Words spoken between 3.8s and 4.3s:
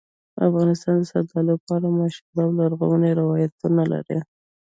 لري.